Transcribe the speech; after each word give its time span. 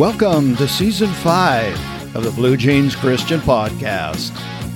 Welcome 0.00 0.56
to 0.56 0.66
Season 0.66 1.12
5 1.12 2.16
of 2.16 2.24
the 2.24 2.30
Blue 2.30 2.56
Jeans 2.56 2.96
Christian 2.96 3.38
Podcast, 3.38 4.30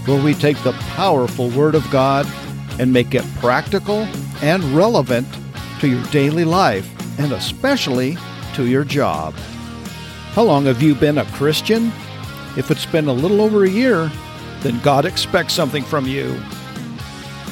where 0.07 0.23
we 0.23 0.35
take 0.35 0.63
the 0.63 0.75
powerful 0.97 1.49
Word 1.49 1.75
of 1.75 1.91
God 1.91 2.27
and 2.79 2.93
make 2.93 3.15
it 3.15 3.25
practical 3.37 4.07
and 4.43 4.63
relevant 4.77 5.27
to 5.81 5.89
your 5.89 6.05
daily 6.09 6.45
life 6.45 6.87
and 7.19 7.33
especially 7.33 8.19
to 8.53 8.67
your 8.67 8.85
job. 8.85 9.33
How 10.35 10.43
long 10.43 10.67
have 10.67 10.83
you 10.83 10.95
been 10.95 11.17
a 11.17 11.25
Christian? 11.33 11.91
If 12.59 12.71
it's 12.71 12.85
been 12.85 13.09
a 13.09 13.13
little 13.15 13.41
over 13.41 13.65
a 13.65 13.71
year, 13.71 14.13
then 14.61 14.79
God 14.83 15.07
expects 15.07 15.55
something 15.55 15.85
from 15.85 16.07
you. 16.07 16.39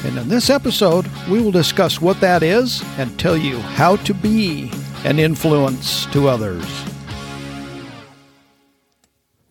And 0.03 0.15
in 0.19 0.29
this 0.29 0.51
episode, 0.51 1.07
we 1.27 1.41
will 1.41 1.49
discuss 1.49 1.99
what 1.99 2.21
that 2.21 2.43
is 2.43 2.83
and 2.99 3.19
tell 3.19 3.35
you 3.35 3.57
how 3.57 3.95
to 3.95 4.13
be 4.13 4.69
an 5.05 5.17
influence 5.17 6.05
to 6.13 6.27
others. 6.27 6.92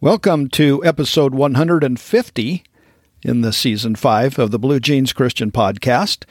Welcome 0.03 0.49
to 0.49 0.85
episode 0.85 1.33
150 1.33 2.65
in 3.23 3.41
the 3.43 3.53
season 3.53 3.95
5 3.95 4.37
of 4.37 4.51
the 4.51 4.59
Blue 4.59 4.81
Jeans 4.81 5.13
Christian 5.13 5.53
Podcast. 5.53 6.25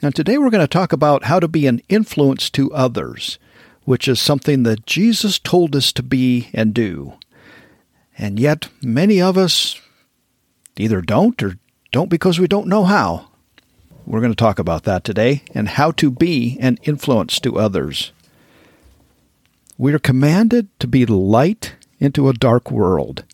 And 0.00 0.14
today 0.14 0.38
we're 0.38 0.48
going 0.48 0.62
to 0.62 0.66
talk 0.66 0.94
about 0.94 1.24
how 1.24 1.38
to 1.38 1.46
be 1.46 1.66
an 1.66 1.82
influence 1.90 2.48
to 2.48 2.72
others, 2.72 3.38
which 3.84 4.08
is 4.08 4.18
something 4.18 4.62
that 4.62 4.86
Jesus 4.86 5.38
told 5.38 5.76
us 5.76 5.92
to 5.92 6.02
be 6.02 6.48
and 6.54 6.72
do. 6.72 7.18
And 8.16 8.40
yet, 8.40 8.70
many 8.80 9.20
of 9.20 9.36
us 9.36 9.78
either 10.78 11.02
don't 11.02 11.42
or 11.42 11.58
don't 11.92 12.08
because 12.08 12.40
we 12.40 12.48
don't 12.48 12.66
know 12.66 12.84
how. 12.84 13.28
We're 14.06 14.20
going 14.20 14.32
to 14.32 14.36
talk 14.36 14.58
about 14.58 14.84
that 14.84 15.04
today 15.04 15.42
and 15.52 15.68
how 15.68 15.90
to 15.90 16.10
be 16.10 16.56
an 16.60 16.78
influence 16.84 17.38
to 17.40 17.58
others. 17.58 18.10
We 19.76 19.92
are 19.92 19.98
commanded 19.98 20.68
to 20.80 20.86
be 20.86 21.04
light 21.04 21.74
into 21.98 22.28
a 22.28 22.34
dark 22.34 22.70
world. 22.70 23.24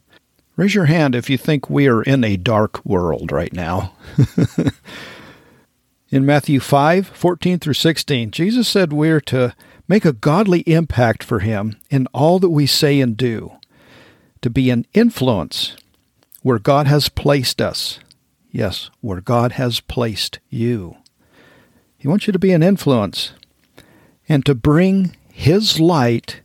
Raise 0.56 0.74
your 0.74 0.84
hand 0.84 1.14
if 1.14 1.28
you 1.28 1.36
think 1.36 1.68
we 1.68 1.88
are 1.88 2.02
in 2.02 2.22
a 2.22 2.36
dark 2.36 2.84
world 2.84 3.32
right 3.32 3.52
now. 3.52 3.94
in 6.10 6.24
Matthew 6.24 6.60
5 6.60 7.08
14 7.08 7.58
through 7.58 7.74
16, 7.74 8.30
Jesus 8.30 8.68
said 8.68 8.92
we're 8.92 9.20
to 9.22 9.54
make 9.88 10.04
a 10.04 10.12
godly 10.12 10.60
impact 10.60 11.22
for 11.24 11.40
Him 11.40 11.76
in 11.90 12.06
all 12.12 12.38
that 12.38 12.50
we 12.50 12.66
say 12.66 13.00
and 13.00 13.16
do, 13.16 13.52
to 14.42 14.50
be 14.50 14.70
an 14.70 14.86
influence 14.94 15.76
where 16.42 16.58
God 16.58 16.86
has 16.86 17.08
placed 17.08 17.60
us. 17.60 17.98
Yes, 18.50 18.90
where 19.00 19.20
God 19.20 19.52
has 19.52 19.80
placed 19.80 20.38
you. 20.48 20.96
He 21.98 22.06
wants 22.06 22.28
you 22.28 22.32
to 22.32 22.38
be 22.38 22.52
an 22.52 22.62
influence 22.62 23.32
and 24.28 24.46
to 24.46 24.54
bring 24.54 25.16
His 25.32 25.80
light 25.80 26.42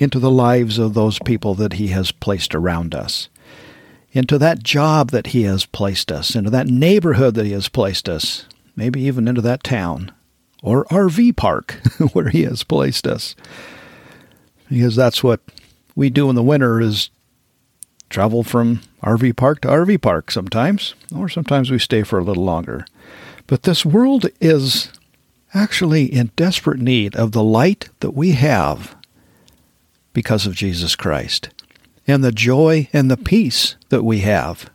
into 0.00 0.18
the 0.18 0.30
lives 0.30 0.78
of 0.78 0.94
those 0.94 1.18
people 1.20 1.54
that 1.54 1.74
He 1.74 1.88
has 1.88 2.10
placed 2.10 2.54
around 2.54 2.94
us, 2.94 3.28
into 4.12 4.38
that 4.38 4.62
job 4.62 5.10
that 5.10 5.28
He 5.28 5.42
has 5.42 5.66
placed 5.66 6.10
us, 6.10 6.34
into 6.34 6.50
that 6.50 6.66
neighborhood 6.66 7.34
that 7.34 7.44
He 7.44 7.52
has 7.52 7.68
placed 7.68 8.08
us, 8.08 8.46
maybe 8.74 9.02
even 9.02 9.28
into 9.28 9.42
that 9.42 9.62
town 9.62 10.10
or 10.62 10.86
RV 10.86 11.36
park 11.36 11.72
where 12.14 12.30
He 12.30 12.44
has 12.44 12.64
placed 12.64 13.06
us. 13.06 13.36
Because 14.70 14.96
that's 14.96 15.22
what 15.22 15.40
we 15.94 16.08
do 16.08 16.30
in 16.30 16.34
the 16.34 16.42
winter 16.42 16.80
is 16.80 17.10
travel 18.08 18.42
from 18.42 18.80
RV 19.02 19.36
park 19.36 19.60
to 19.60 19.68
RV 19.68 20.00
park 20.00 20.30
sometimes, 20.30 20.94
or 21.14 21.28
sometimes 21.28 21.70
we 21.70 21.78
stay 21.78 22.02
for 22.02 22.18
a 22.18 22.24
little 22.24 22.44
longer. 22.44 22.86
But 23.46 23.64
this 23.64 23.84
world 23.84 24.26
is 24.40 24.90
actually 25.52 26.04
in 26.04 26.30
desperate 26.36 26.78
need 26.78 27.14
of 27.16 27.32
the 27.32 27.42
light 27.42 27.90
that 28.00 28.12
we 28.12 28.32
have 28.32 28.94
because 30.12 30.46
of 30.46 30.54
Jesus 30.54 30.96
Christ 30.96 31.50
and 32.06 32.24
the 32.24 32.32
joy 32.32 32.88
and 32.92 33.10
the 33.10 33.16
peace 33.16 33.76
that 33.90 34.02
we 34.02 34.20
have. 34.20 34.70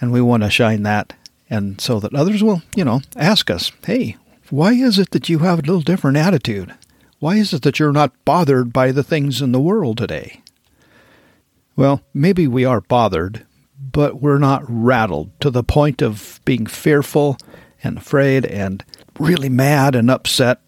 And 0.00 0.10
we 0.10 0.20
want 0.20 0.42
to 0.42 0.50
shine 0.50 0.82
that 0.82 1.12
and 1.48 1.80
so 1.80 2.00
that 2.00 2.14
others 2.14 2.42
will, 2.42 2.62
you 2.74 2.84
know, 2.84 3.02
ask 3.14 3.50
us, 3.50 3.70
"Hey, 3.84 4.16
why 4.50 4.72
is 4.72 4.98
it 4.98 5.10
that 5.10 5.28
you 5.28 5.40
have 5.40 5.58
a 5.58 5.62
little 5.62 5.82
different 5.82 6.16
attitude? 6.16 6.74
Why 7.20 7.36
is 7.36 7.52
it 7.52 7.62
that 7.62 7.78
you're 7.78 7.92
not 7.92 8.12
bothered 8.24 8.72
by 8.72 8.90
the 8.90 9.04
things 9.04 9.40
in 9.40 9.52
the 9.52 9.60
world 9.60 9.98
today?" 9.98 10.40
Well, 11.76 12.02
maybe 12.12 12.48
we 12.48 12.64
are 12.64 12.80
bothered, 12.80 13.46
but 13.78 14.20
we're 14.20 14.38
not 14.38 14.64
rattled 14.66 15.30
to 15.40 15.50
the 15.50 15.62
point 15.62 16.02
of 16.02 16.40
being 16.44 16.66
fearful 16.66 17.38
and 17.84 17.98
afraid 17.98 18.44
and 18.44 18.84
really 19.18 19.48
mad 19.48 19.94
and 19.94 20.10
upset. 20.10 20.60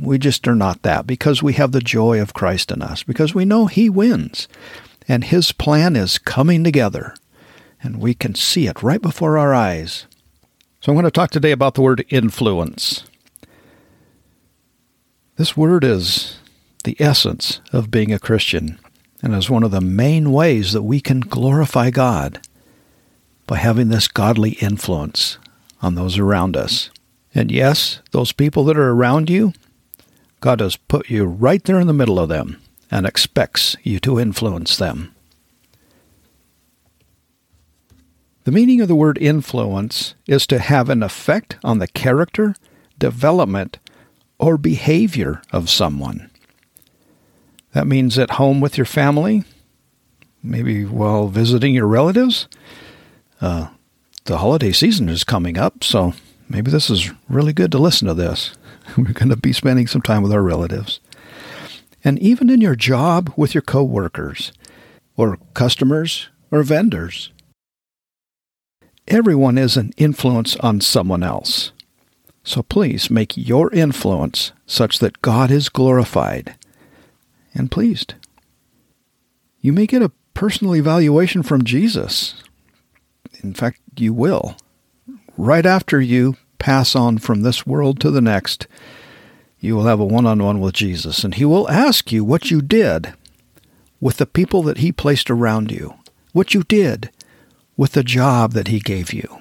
We 0.00 0.18
just 0.18 0.46
are 0.48 0.54
not 0.56 0.82
that 0.82 1.06
because 1.06 1.42
we 1.42 1.52
have 1.54 1.72
the 1.72 1.80
joy 1.80 2.20
of 2.20 2.34
Christ 2.34 2.70
in 2.70 2.82
us, 2.82 3.02
because 3.02 3.34
we 3.34 3.44
know 3.44 3.66
He 3.66 3.88
wins 3.88 4.48
and 5.06 5.24
His 5.24 5.52
plan 5.52 5.96
is 5.96 6.18
coming 6.18 6.64
together 6.64 7.14
and 7.82 8.00
we 8.00 8.14
can 8.14 8.34
see 8.34 8.66
it 8.66 8.82
right 8.82 9.00
before 9.00 9.38
our 9.38 9.54
eyes. 9.54 10.06
So 10.80 10.90
I'm 10.90 10.96
going 10.96 11.04
to 11.04 11.10
talk 11.10 11.30
today 11.30 11.52
about 11.52 11.74
the 11.74 11.82
word 11.82 12.04
influence. 12.08 13.04
This 15.36 15.56
word 15.56 15.84
is 15.84 16.38
the 16.84 16.96
essence 17.00 17.60
of 17.72 17.90
being 17.90 18.12
a 18.12 18.18
Christian 18.18 18.78
and 19.22 19.34
is 19.34 19.50
one 19.50 19.62
of 19.62 19.70
the 19.70 19.80
main 19.80 20.32
ways 20.32 20.72
that 20.72 20.82
we 20.82 21.00
can 21.00 21.20
glorify 21.20 21.90
God 21.90 22.40
by 23.46 23.56
having 23.56 23.88
this 23.88 24.08
godly 24.08 24.52
influence 24.52 25.38
on 25.82 25.94
those 25.94 26.18
around 26.18 26.56
us. 26.56 26.90
And 27.34 27.50
yes, 27.50 28.00
those 28.12 28.32
people 28.32 28.64
that 28.64 28.78
are 28.78 28.90
around 28.90 29.28
you, 29.28 29.52
God 30.44 30.60
has 30.60 30.76
put 30.76 31.08
you 31.08 31.24
right 31.24 31.64
there 31.64 31.80
in 31.80 31.86
the 31.86 31.94
middle 31.94 32.18
of 32.18 32.28
them 32.28 32.60
and 32.90 33.06
expects 33.06 33.76
you 33.82 33.98
to 34.00 34.20
influence 34.20 34.76
them. 34.76 35.14
The 38.42 38.52
meaning 38.52 38.82
of 38.82 38.88
the 38.88 38.94
word 38.94 39.16
influence 39.16 40.14
is 40.26 40.46
to 40.48 40.58
have 40.58 40.90
an 40.90 41.02
effect 41.02 41.56
on 41.64 41.78
the 41.78 41.88
character, 41.88 42.54
development, 42.98 43.78
or 44.38 44.58
behavior 44.58 45.40
of 45.50 45.70
someone. 45.70 46.28
That 47.72 47.86
means 47.86 48.18
at 48.18 48.32
home 48.32 48.60
with 48.60 48.76
your 48.76 48.84
family, 48.84 49.44
maybe 50.42 50.84
while 50.84 51.28
visiting 51.28 51.72
your 51.72 51.86
relatives. 51.86 52.48
Uh, 53.40 53.68
the 54.26 54.36
holiday 54.36 54.72
season 54.72 55.08
is 55.08 55.24
coming 55.24 55.56
up, 55.56 55.82
so 55.82 56.12
maybe 56.50 56.70
this 56.70 56.90
is 56.90 57.10
really 57.30 57.54
good 57.54 57.72
to 57.72 57.78
listen 57.78 58.08
to 58.08 58.12
this. 58.14 58.52
We're 58.96 59.12
going 59.12 59.28
to 59.28 59.36
be 59.36 59.52
spending 59.52 59.86
some 59.86 60.02
time 60.02 60.22
with 60.22 60.32
our 60.32 60.42
relatives. 60.42 61.00
And 62.02 62.18
even 62.18 62.50
in 62.50 62.60
your 62.60 62.76
job 62.76 63.32
with 63.36 63.54
your 63.54 63.62
coworkers 63.62 64.52
or 65.16 65.38
customers 65.54 66.28
or 66.50 66.62
vendors. 66.62 67.32
Everyone 69.06 69.58
is 69.58 69.76
an 69.76 69.92
influence 69.96 70.56
on 70.56 70.80
someone 70.80 71.22
else. 71.22 71.72
So 72.42 72.62
please 72.62 73.10
make 73.10 73.36
your 73.36 73.72
influence 73.72 74.52
such 74.66 74.98
that 74.98 75.22
God 75.22 75.50
is 75.50 75.68
glorified 75.68 76.56
and 77.54 77.70
pleased. 77.70 78.14
You 79.60 79.72
may 79.72 79.86
get 79.86 80.02
a 80.02 80.12
personal 80.34 80.76
evaluation 80.76 81.42
from 81.42 81.64
Jesus. 81.64 82.42
In 83.42 83.54
fact, 83.54 83.80
you 83.96 84.12
will. 84.12 84.56
Right 85.36 85.64
after 85.64 86.00
you 86.00 86.36
pass 86.64 86.96
on 86.96 87.18
from 87.18 87.42
this 87.42 87.66
world 87.66 88.00
to 88.00 88.10
the 88.10 88.22
next, 88.22 88.66
you 89.60 89.76
will 89.76 89.84
have 89.84 90.00
a 90.00 90.04
one 90.06 90.24
on 90.24 90.42
one 90.42 90.60
with 90.60 90.72
Jesus, 90.72 91.22
and 91.22 91.34
He 91.34 91.44
will 91.44 91.68
ask 91.68 92.10
you 92.10 92.24
what 92.24 92.50
you 92.50 92.62
did 92.62 93.12
with 94.00 94.16
the 94.16 94.24
people 94.24 94.62
that 94.62 94.78
He 94.78 94.90
placed 94.90 95.30
around 95.30 95.70
you, 95.70 95.92
what 96.32 96.54
you 96.54 96.62
did 96.62 97.10
with 97.76 97.92
the 97.92 98.02
job 98.02 98.52
that 98.52 98.68
He 98.68 98.80
gave 98.80 99.12
you, 99.12 99.40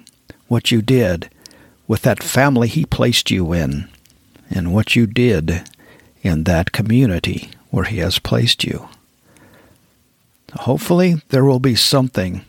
what 0.50 0.70
you 0.70 0.82
did 0.82 1.30
with 1.88 2.02
that 2.02 2.22
family 2.22 2.68
He 2.68 2.84
placed 2.84 3.32
you 3.32 3.54
in, 3.54 3.88
and 4.50 4.74
what 4.74 4.98
you 4.98 5.08
did 5.08 5.70
in 6.24 6.44
that 6.44 6.74
community 6.74 7.52
where 7.70 7.86
He 7.86 8.00
has 8.00 8.20
placed 8.20 8.66
you. 8.66 8.90
Hopefully, 10.52 11.22
there 11.30 11.46
will 11.46 11.62
be 11.62 11.76
something 11.76 12.44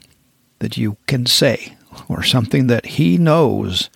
that 0.59 0.77
you 0.77 0.97
can 1.07 1.27
say, 1.27 1.77
or 2.09 2.25
something 2.25 2.67
that 2.67 2.87
He 2.87 3.19
knows 3.19 3.89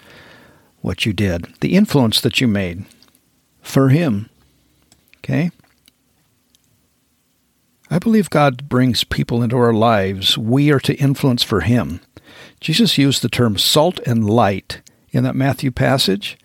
what 0.89 1.05
you 1.05 1.13
did, 1.13 1.47
the 1.61 1.77
influence 1.77 2.19
that 2.23 2.41
you 2.41 2.49
made 2.49 2.87
for 3.61 3.91
Him. 3.91 4.31
Okay? 5.19 5.51
I 7.91 7.99
believe 7.99 8.31
God 8.31 8.71
brings 8.71 9.05
people 9.05 9.43
into 9.43 9.59
our 9.59 9.75
lives 9.75 10.39
we 10.39 10.73
are 10.73 10.81
to 10.81 10.97
influence 10.97 11.43
for 11.43 11.61
Him. 11.61 12.01
Jesus 12.61 12.97
used 12.97 13.21
the 13.21 13.29
term 13.29 13.59
salt 13.59 14.01
and 14.07 14.29
light 14.29 14.81
in 15.11 15.25
that 15.25 15.37
Matthew 15.37 15.71
passage 15.71 16.39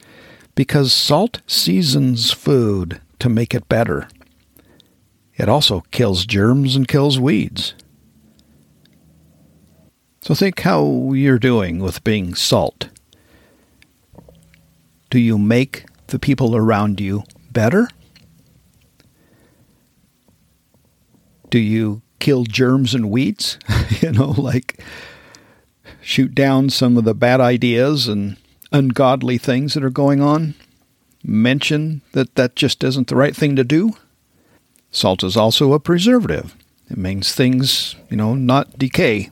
because 0.55 0.91
salt 0.91 1.41
seasons 1.47 2.31
food 2.31 2.99
to 3.19 3.29
make 3.29 3.55
it 3.55 3.69
better. 3.69 4.09
It 5.37 5.47
also 5.47 5.81
kills 5.91 6.25
germs 6.25 6.75
and 6.75 6.85
kills 6.85 7.17
weeds. 7.17 7.75
So 10.21 10.35
think 10.35 10.59
how 10.59 11.13
you're 11.13 11.39
doing 11.39 11.79
with 11.79 12.03
being 12.03 12.35
salt. 12.35 12.89
Do 15.13 15.19
you 15.19 15.37
make 15.37 15.85
the 16.07 16.17
people 16.17 16.55
around 16.55 16.99
you 16.99 17.21
better? 17.51 17.87
Do 21.51 21.59
you 21.59 22.01
kill 22.17 22.45
germs 22.45 22.95
and 22.95 23.11
weeds? 23.11 23.59
you 24.01 24.11
know, 24.11 24.31
like 24.31 24.79
shoot 26.01 26.33
down 26.33 26.71
some 26.71 26.97
of 26.97 27.03
the 27.03 27.13
bad 27.13 27.39
ideas 27.39 28.07
and 28.07 28.37
ungodly 28.71 29.37
things 29.37 29.75
that 29.75 29.83
are 29.83 29.91
going 29.91 30.19
on? 30.19 30.55
Mention 31.23 32.01
that 32.13 32.33
that 32.33 32.55
just 32.55 32.83
isn't 32.83 33.07
the 33.07 33.15
right 33.15 33.35
thing 33.35 33.55
to 33.55 33.63
do? 33.63 33.91
Salt 34.89 35.23
is 35.23 35.37
also 35.37 35.73
a 35.73 35.79
preservative. 35.79 36.55
It 36.89 36.97
means 36.97 37.35
things, 37.35 37.95
you 38.09 38.17
know, 38.17 38.33
not 38.33 38.79
decay. 38.79 39.29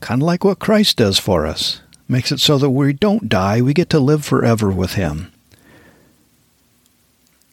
Kind 0.00 0.20
of 0.20 0.26
like 0.26 0.44
what 0.44 0.58
Christ 0.58 0.98
does 0.98 1.18
for 1.18 1.46
us. 1.46 1.80
Makes 2.06 2.32
it 2.32 2.40
so 2.40 2.58
that 2.58 2.70
we 2.70 2.92
don't 2.92 3.28
die, 3.28 3.62
we 3.62 3.72
get 3.72 3.88
to 3.90 3.98
live 3.98 4.24
forever 4.24 4.70
with 4.70 4.94
Him. 4.94 5.32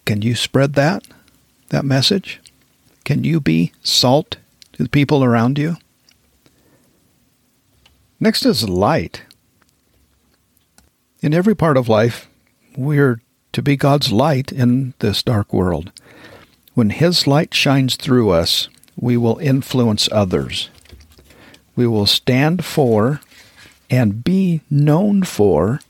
Can 0.05 0.21
you 0.21 0.35
spread 0.35 0.73
that? 0.73 1.05
That 1.69 1.85
message? 1.85 2.41
Can 3.05 3.23
you 3.23 3.39
be 3.39 3.71
salt 3.81 4.37
to 4.73 4.83
the 4.83 4.89
people 4.89 5.23
around 5.23 5.57
you? 5.57 5.77
Next 8.19 8.45
is 8.45 8.67
light. 8.67 9.23
In 11.21 11.33
every 11.33 11.55
part 11.55 11.77
of 11.77 11.87
life, 11.87 12.29
we're 12.75 13.21
to 13.53 13.61
be 13.61 13.75
God's 13.75 14.11
light 14.11 14.51
in 14.51 14.93
this 14.99 15.23
dark 15.23 15.53
world. 15.53 15.91
When 16.73 16.89
His 16.89 17.25
light 17.25 17.53
shines 17.53 17.95
through 17.95 18.29
us, 18.31 18.69
we 18.95 19.17
will 19.17 19.37
influence 19.39 20.07
others. 20.11 20.69
We 21.75 21.87
will 21.87 22.05
stand 22.05 22.63
for 22.65 23.21
and 23.91 24.23
be 24.23 24.61
known 24.69 25.21
for 25.21 25.81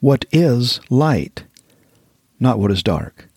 what 0.00 0.26
is 0.32 0.80
light, 0.90 1.44
not 2.40 2.58
what 2.58 2.72
is 2.72 2.82
dark. 2.82 3.28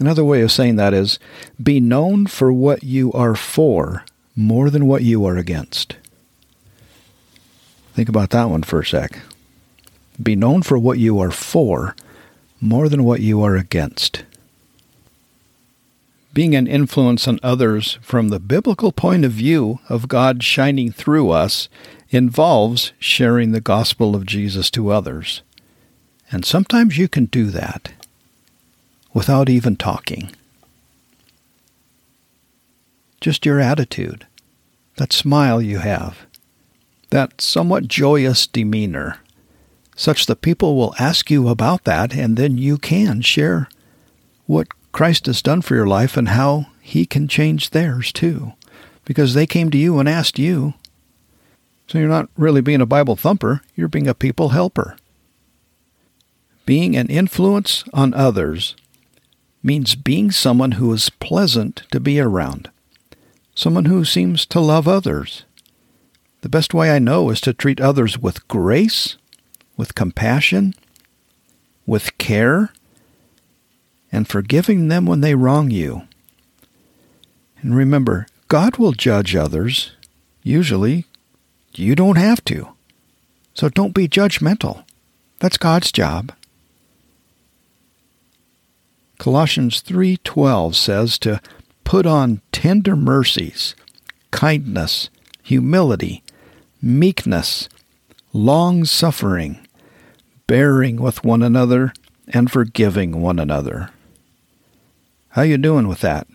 Another 0.00 0.24
way 0.24 0.42
of 0.42 0.50
saying 0.50 0.76
that 0.76 0.92
is 0.92 1.18
be 1.62 1.78
known 1.78 2.26
for 2.26 2.52
what 2.52 2.82
you 2.82 3.12
are 3.12 3.36
for 3.36 4.04
more 4.34 4.68
than 4.68 4.86
what 4.86 5.02
you 5.02 5.24
are 5.24 5.36
against. 5.36 5.96
Think 7.94 8.08
about 8.08 8.30
that 8.30 8.50
one 8.50 8.62
for 8.62 8.80
a 8.80 8.86
sec. 8.86 9.20
Be 10.20 10.34
known 10.34 10.62
for 10.62 10.78
what 10.78 10.98
you 10.98 11.20
are 11.20 11.30
for 11.30 11.94
more 12.60 12.88
than 12.88 13.04
what 13.04 13.20
you 13.20 13.42
are 13.42 13.56
against. 13.56 14.24
Being 16.32 16.54
an 16.54 16.68
influence 16.68 17.26
on 17.26 17.40
others 17.42 17.98
from 18.02 18.28
the 18.28 18.38
biblical 18.38 18.92
point 18.92 19.24
of 19.24 19.32
view 19.32 19.80
of 19.88 20.06
God 20.06 20.44
shining 20.44 20.92
through 20.92 21.30
us 21.30 21.68
involves 22.10 22.92
sharing 23.00 23.50
the 23.50 23.60
gospel 23.60 24.14
of 24.14 24.26
Jesus 24.26 24.70
to 24.72 24.90
others. 24.90 25.42
And 26.30 26.44
sometimes 26.44 26.98
you 26.98 27.08
can 27.08 27.24
do 27.26 27.46
that 27.46 27.92
without 29.12 29.48
even 29.48 29.74
talking. 29.76 30.30
Just 33.20 33.44
your 33.44 33.58
attitude, 33.58 34.26
that 34.96 35.12
smile 35.12 35.60
you 35.60 35.78
have, 35.78 36.26
that 37.10 37.40
somewhat 37.40 37.88
joyous 37.88 38.46
demeanor, 38.46 39.18
such 39.96 40.26
that 40.26 40.42
people 40.42 40.76
will 40.76 40.94
ask 40.98 41.28
you 41.30 41.48
about 41.48 41.84
that, 41.84 42.14
and 42.14 42.36
then 42.36 42.56
you 42.56 42.78
can 42.78 43.20
share 43.20 43.68
what 44.46 44.68
Christ 44.92 45.26
has 45.26 45.42
done 45.42 45.62
for 45.62 45.74
your 45.74 45.86
life 45.86 46.16
and 46.16 46.28
how 46.28 46.66
he 46.80 47.06
can 47.06 47.28
change 47.28 47.70
theirs 47.70 48.12
too, 48.12 48.52
because 49.04 49.34
they 49.34 49.46
came 49.46 49.70
to 49.70 49.78
you 49.78 49.98
and 49.98 50.08
asked 50.08 50.38
you. 50.38 50.74
So 51.86 51.98
you're 51.98 52.08
not 52.08 52.28
really 52.36 52.60
being 52.60 52.80
a 52.80 52.86
Bible 52.86 53.16
thumper, 53.16 53.62
you're 53.74 53.88
being 53.88 54.08
a 54.08 54.14
people 54.14 54.50
helper. 54.50 54.96
Being 56.66 56.96
an 56.96 57.08
influence 57.08 57.84
on 57.92 58.14
others 58.14 58.76
means 59.62 59.94
being 59.94 60.30
someone 60.30 60.72
who 60.72 60.92
is 60.92 61.10
pleasant 61.10 61.82
to 61.90 62.00
be 62.00 62.20
around, 62.20 62.70
someone 63.54 63.86
who 63.86 64.04
seems 64.04 64.46
to 64.46 64.60
love 64.60 64.86
others, 64.86 65.44
the 66.42 66.48
best 66.48 66.72
way 66.72 66.90
I 66.90 66.98
know 66.98 67.28
is 67.30 67.40
to 67.42 67.52
treat 67.52 67.80
others 67.80 68.18
with 68.18 68.48
grace, 68.48 69.16
with 69.76 69.94
compassion, 69.94 70.74
with 71.84 72.16
care, 72.16 72.72
and 74.12 74.28
forgiving 74.28 74.88
them 74.88 75.06
when 75.06 75.20
they 75.20 75.34
wrong 75.34 75.70
you. 75.70 76.02
And 77.62 77.76
remember, 77.76 78.26
God 78.48 78.76
will 78.76 78.92
judge 78.92 79.36
others. 79.36 79.92
Usually, 80.42 81.06
you 81.74 81.94
don't 81.94 82.16
have 82.16 82.44
to. 82.46 82.68
So 83.54 83.68
don't 83.68 83.94
be 83.94 84.08
judgmental. 84.08 84.84
That's 85.38 85.58
God's 85.58 85.92
job. 85.92 86.32
Colossians 89.18 89.82
3:12 89.82 90.74
says 90.74 91.18
to 91.18 91.40
put 91.84 92.06
on 92.06 92.40
tender 92.52 92.96
mercies, 92.96 93.74
kindness, 94.30 95.10
humility, 95.42 96.22
meekness, 96.80 97.68
long 98.32 98.84
suffering, 98.84 99.58
bearing 100.46 100.96
with 100.96 101.22
one 101.22 101.42
another, 101.42 101.92
and 102.28 102.50
forgiving 102.50 103.20
one 103.20 103.38
another. 103.38 103.90
How 105.30 105.42
you 105.42 105.58
doing 105.58 105.88
with 105.88 106.00
that? 106.00 106.26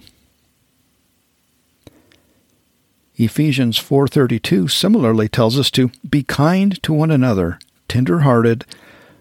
Ephesians 3.17 3.77
4:32 3.77 4.67
similarly 4.67 5.29
tells 5.29 5.57
us 5.57 5.71
to 5.71 5.91
be 6.09 6.23
kind 6.23 6.81
to 6.83 6.93
one 6.93 7.11
another, 7.11 7.59
tender-hearted, 7.87 8.65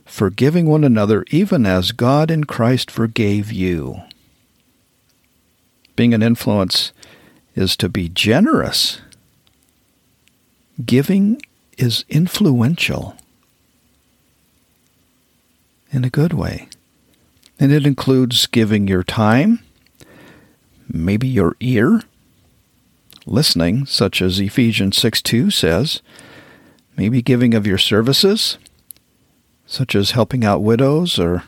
forgiving 0.04 0.66
one 0.66 0.84
another 0.84 1.24
even 1.30 1.64
as 1.64 1.92
God 1.92 2.30
in 2.30 2.44
Christ 2.44 2.90
forgave 2.90 3.52
you. 3.52 4.02
Being 5.96 6.12
an 6.12 6.22
influence 6.22 6.92
is 7.54 7.76
to 7.76 7.88
be 7.88 8.08
generous 8.08 9.00
Giving 10.84 11.40
is 11.78 12.04
influential 12.08 13.16
in 15.92 16.04
a 16.04 16.10
good 16.10 16.32
way. 16.32 16.68
And 17.58 17.72
it 17.72 17.86
includes 17.86 18.46
giving 18.46 18.88
your 18.88 19.04
time, 19.04 19.60
maybe 20.88 21.28
your 21.28 21.56
ear, 21.60 22.02
listening, 23.26 23.86
such 23.86 24.20
as 24.20 24.40
Ephesians 24.40 24.96
6 24.96 25.22
2 25.22 25.50
says, 25.50 26.02
maybe 26.96 27.22
giving 27.22 27.54
of 27.54 27.66
your 27.66 27.78
services, 27.78 28.58
such 29.66 29.94
as 29.94 30.12
helping 30.12 30.44
out 30.44 30.62
widows 30.62 31.18
or 31.18 31.44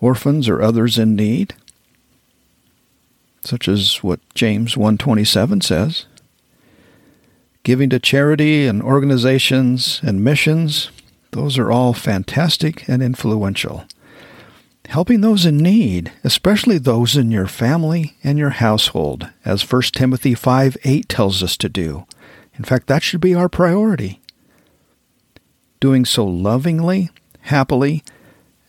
orphans 0.00 0.48
or 0.48 0.62
others 0.62 0.98
in 0.98 1.14
need, 1.16 1.54
such 3.42 3.68
as 3.68 4.02
what 4.02 4.20
James 4.34 4.76
127 4.76 5.60
says 5.60 6.06
giving 7.62 7.88
to 7.90 7.98
charity 7.98 8.66
and 8.66 8.82
organizations 8.82 10.00
and 10.02 10.24
missions, 10.24 10.90
those 11.30 11.58
are 11.58 11.70
all 11.70 11.92
fantastic 11.92 12.88
and 12.88 13.02
influential. 13.02 13.84
Helping 14.88 15.20
those 15.20 15.46
in 15.46 15.58
need, 15.58 16.12
especially 16.24 16.78
those 16.78 17.16
in 17.16 17.30
your 17.30 17.46
family 17.46 18.16
and 18.22 18.38
your 18.38 18.50
household, 18.50 19.30
as 19.44 19.70
1 19.70 19.82
Timothy 19.92 20.34
5 20.34 20.76
8 20.84 21.08
tells 21.08 21.42
us 21.42 21.56
to 21.58 21.68
do. 21.68 22.06
In 22.54 22.64
fact, 22.64 22.86
that 22.88 23.02
should 23.02 23.20
be 23.20 23.34
our 23.34 23.48
priority. 23.48 24.20
Doing 25.80 26.04
so 26.04 26.24
lovingly, 26.24 27.10
happily, 27.42 28.02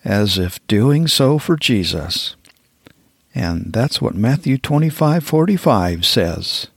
as 0.05 0.37
if 0.37 0.65
doing 0.67 1.07
so 1.07 1.37
for 1.39 1.55
Jesus. 1.55 2.35
And 3.35 3.73
that's 3.73 4.01
what 4.01 4.15
Matthew 4.15 4.57
25:45 4.57 6.05
says. 6.05 6.67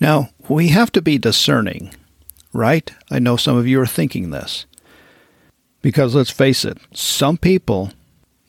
Now, 0.00 0.30
we 0.48 0.68
have 0.68 0.92
to 0.92 1.02
be 1.02 1.18
discerning, 1.18 1.94
right? 2.52 2.90
I 3.10 3.18
know 3.18 3.36
some 3.36 3.56
of 3.56 3.66
you 3.66 3.80
are 3.80 3.86
thinking 3.86 4.30
this. 4.30 4.66
Because 5.86 6.16
let's 6.16 6.32
face 6.32 6.64
it, 6.64 6.78
some 6.92 7.36
people, 7.36 7.92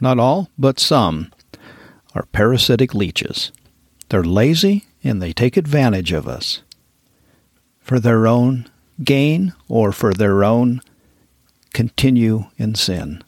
not 0.01 0.17
all, 0.17 0.49
but 0.57 0.79
some, 0.79 1.31
are 2.15 2.25
parasitic 2.31 2.95
leeches. 2.95 3.51
They're 4.09 4.23
lazy 4.23 4.85
and 5.03 5.21
they 5.21 5.33
take 5.33 5.55
advantage 5.55 6.11
of 6.11 6.27
us 6.27 6.63
for 7.79 7.99
their 7.99 8.25
own 8.25 8.65
gain 9.03 9.53
or 9.69 9.91
for 9.91 10.15
their 10.15 10.43
own 10.43 10.81
continue 11.73 12.45
in 12.57 12.73
sin. 12.73 13.23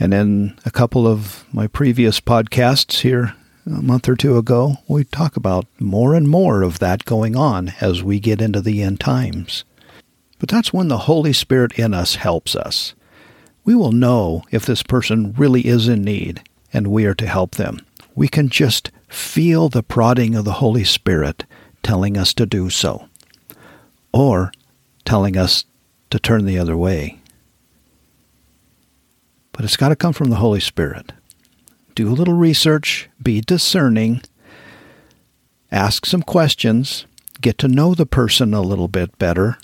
And 0.00 0.12
in 0.12 0.58
a 0.66 0.72
couple 0.72 1.06
of 1.06 1.44
my 1.52 1.68
previous 1.68 2.18
podcasts 2.18 3.02
here 3.02 3.36
a 3.66 3.70
month 3.82 4.08
or 4.08 4.16
two 4.16 4.36
ago, 4.36 4.78
we 4.88 5.04
talk 5.04 5.36
about 5.36 5.66
more 5.78 6.16
and 6.16 6.28
more 6.28 6.62
of 6.62 6.80
that 6.80 7.04
going 7.04 7.36
on 7.36 7.72
as 7.80 8.02
we 8.02 8.18
get 8.18 8.42
into 8.42 8.60
the 8.60 8.82
end 8.82 8.98
times. 8.98 9.62
But 10.40 10.48
that's 10.48 10.72
when 10.72 10.88
the 10.88 11.06
Holy 11.06 11.32
Spirit 11.32 11.78
in 11.78 11.94
us 11.94 12.16
helps 12.16 12.56
us. 12.56 12.94
We 13.64 13.74
will 13.74 13.92
know 13.92 14.42
if 14.50 14.66
this 14.66 14.82
person 14.82 15.32
really 15.32 15.66
is 15.66 15.88
in 15.88 16.02
need 16.02 16.42
and 16.72 16.88
we 16.88 17.06
are 17.06 17.14
to 17.14 17.26
help 17.26 17.54
them. 17.54 17.78
We 18.14 18.28
can 18.28 18.48
just 18.48 18.90
feel 19.08 19.68
the 19.68 19.82
prodding 19.82 20.34
of 20.34 20.44
the 20.44 20.54
Holy 20.54 20.84
Spirit 20.84 21.44
telling 21.82 22.16
us 22.16 22.34
to 22.34 22.46
do 22.46 22.70
so, 22.70 23.08
or 24.12 24.52
telling 25.04 25.36
us 25.36 25.64
to 26.10 26.18
turn 26.18 26.44
the 26.44 26.58
other 26.58 26.76
way. 26.76 27.20
But 29.52 29.64
it's 29.64 29.76
got 29.76 29.90
to 29.90 29.96
come 29.96 30.12
from 30.12 30.30
the 30.30 30.36
Holy 30.36 30.60
Spirit 30.60 31.12
do 31.94 32.08
a 32.08 32.10
little 32.10 32.34
research, 32.34 33.08
be 33.22 33.40
discerning, 33.40 34.20
ask 35.70 36.04
some 36.04 36.22
questions, 36.22 37.06
get 37.40 37.56
to 37.58 37.68
know 37.68 37.94
the 37.94 38.06
person 38.06 38.52
a 38.52 38.60
little 38.60 38.88
bit 38.88 39.16
better, 39.16 39.56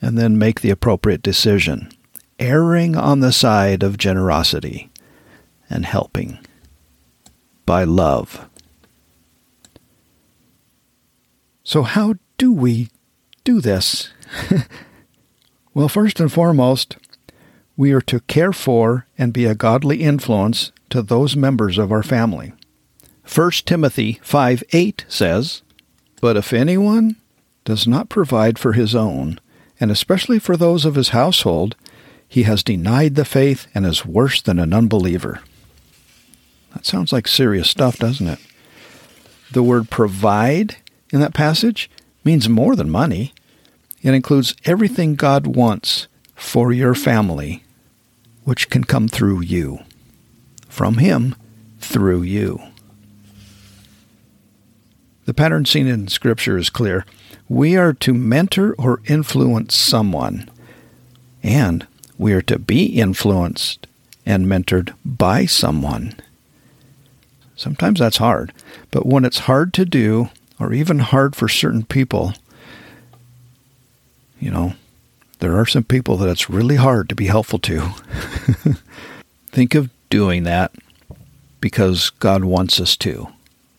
and 0.00 0.16
then 0.16 0.38
make 0.38 0.62
the 0.62 0.70
appropriate 0.70 1.20
decision, 1.20 1.90
erring 2.38 2.96
on 2.96 3.20
the 3.20 3.32
side 3.32 3.82
of 3.82 3.98
generosity 3.98 4.90
and 5.68 5.86
helping 5.86 6.38
by 7.64 7.84
love. 7.84 8.48
So, 11.64 11.82
how 11.82 12.14
do 12.38 12.52
we 12.52 12.90
do 13.44 13.60
this? 13.60 14.10
well, 15.74 15.88
first 15.88 16.20
and 16.20 16.32
foremost, 16.32 16.96
we 17.76 17.92
are 17.92 18.00
to 18.02 18.20
care 18.20 18.52
for 18.52 19.06
and 19.18 19.32
be 19.32 19.44
a 19.44 19.54
godly 19.54 20.02
influence 20.02 20.72
to 20.90 21.02
those 21.02 21.36
members 21.36 21.78
of 21.78 21.90
our 21.90 22.02
family. 22.02 22.52
1 23.32 23.50
Timothy 23.64 24.20
5 24.22 24.62
8 24.72 25.04
says, 25.08 25.62
But 26.20 26.36
if 26.36 26.52
anyone 26.52 27.16
does 27.64 27.86
not 27.86 28.08
provide 28.08 28.58
for 28.58 28.72
his 28.72 28.94
own, 28.94 29.40
and 29.80 29.90
especially 29.90 30.38
for 30.38 30.56
those 30.56 30.84
of 30.84 30.94
his 30.94 31.08
household, 31.08 31.74
he 32.28 32.42
has 32.44 32.62
denied 32.62 33.14
the 33.14 33.24
faith 33.24 33.66
and 33.74 33.86
is 33.86 34.04
worse 34.04 34.42
than 34.42 34.58
an 34.58 34.72
unbeliever. 34.72 35.40
That 36.74 36.84
sounds 36.84 37.12
like 37.12 37.28
serious 37.28 37.70
stuff, 37.70 37.98
doesn't 37.98 38.26
it? 38.26 38.38
The 39.52 39.62
word 39.62 39.90
provide 39.90 40.76
in 41.12 41.20
that 41.20 41.34
passage 41.34 41.90
means 42.24 42.48
more 42.48 42.76
than 42.76 42.90
money. 42.90 43.32
It 44.02 44.12
includes 44.12 44.54
everything 44.64 45.14
God 45.14 45.46
wants 45.46 46.08
for 46.34 46.72
your 46.72 46.94
family, 46.94 47.64
which 48.44 48.68
can 48.68 48.84
come 48.84 49.08
through 49.08 49.42
you. 49.42 49.80
From 50.68 50.98
Him, 50.98 51.34
through 51.78 52.22
you. 52.22 52.60
The 55.24 55.34
pattern 55.34 55.64
seen 55.64 55.86
in 55.86 56.08
Scripture 56.08 56.58
is 56.58 56.70
clear. 56.70 57.06
We 57.48 57.76
are 57.76 57.92
to 57.94 58.12
mentor 58.12 58.74
or 58.78 59.00
influence 59.06 59.74
someone, 59.74 60.50
and 61.42 61.86
we 62.18 62.32
are 62.32 62.42
to 62.42 62.58
be 62.58 62.86
influenced 62.86 63.86
and 64.24 64.46
mentored 64.46 64.94
by 65.04 65.46
someone. 65.46 66.14
Sometimes 67.54 68.00
that's 68.00 68.18
hard, 68.18 68.52
but 68.90 69.06
when 69.06 69.24
it's 69.24 69.40
hard 69.40 69.72
to 69.74 69.84
do, 69.84 70.30
or 70.58 70.72
even 70.72 70.98
hard 70.98 71.36
for 71.36 71.48
certain 71.48 71.84
people, 71.84 72.34
you 74.40 74.50
know, 74.50 74.74
there 75.38 75.58
are 75.58 75.66
some 75.66 75.84
people 75.84 76.16
that 76.16 76.28
it's 76.28 76.50
really 76.50 76.76
hard 76.76 77.08
to 77.08 77.14
be 77.14 77.26
helpful 77.26 77.58
to. 77.60 77.90
Think 79.48 79.74
of 79.74 79.90
doing 80.10 80.44
that 80.44 80.72
because 81.60 82.10
God 82.10 82.44
wants 82.44 82.80
us 82.80 82.96
to. 82.98 83.28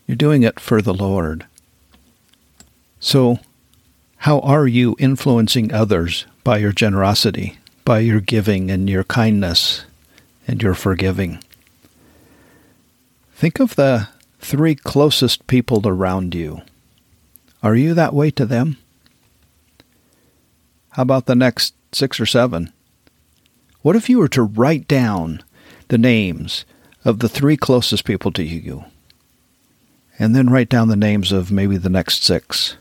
You're 0.06 0.16
doing 0.16 0.42
it 0.42 0.60
for 0.60 0.80
the 0.80 0.94
Lord. 0.94 1.46
So, 3.00 3.38
how 4.18 4.40
are 4.40 4.66
you 4.66 4.96
influencing 4.98 5.72
others 5.72 6.26
by 6.42 6.58
your 6.58 6.72
generosity, 6.72 7.58
by 7.88 8.00
your 8.00 8.20
giving 8.20 8.70
and 8.70 8.86
your 8.86 9.02
kindness 9.02 9.86
and 10.46 10.62
your 10.62 10.74
forgiving? 10.74 11.42
Think 13.32 13.60
of 13.60 13.76
the 13.76 14.10
three 14.40 14.74
closest 14.74 15.46
people 15.46 15.88
around 15.88 16.34
you. 16.34 16.60
Are 17.62 17.74
you 17.74 17.94
that 17.94 18.12
way 18.12 18.30
to 18.32 18.44
them? 18.44 18.76
How 20.90 21.02
about 21.02 21.24
the 21.24 21.34
next 21.34 21.72
six 21.90 22.20
or 22.20 22.26
seven? 22.26 22.74
What 23.80 23.96
if 23.96 24.10
you 24.10 24.18
were 24.18 24.28
to 24.28 24.42
write 24.42 24.86
down 24.86 25.42
the 25.88 25.96
names 25.96 26.66
of 27.06 27.20
the 27.20 27.28
three 27.28 27.56
closest 27.56 28.04
people 28.04 28.30
to 28.32 28.42
you, 28.42 28.84
and 30.18 30.36
then 30.36 30.50
write 30.50 30.68
down 30.68 30.88
the 30.88 30.94
names 30.94 31.32
of 31.32 31.50
maybe 31.50 31.78
the 31.78 31.88
next 31.88 32.22
six? 32.22 32.76